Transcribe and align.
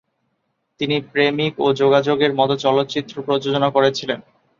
তিনি 0.79 0.95
"প্রেমিক" 1.11 1.53
ও 1.59 1.67
"যোগাযোগ" 1.73 2.17
এর 2.21 2.33
মত 2.35 2.51
চলচ্চিত্র 2.63 3.15
প্রযোজনা 3.27 3.69
করেছিলেন। 3.71 4.19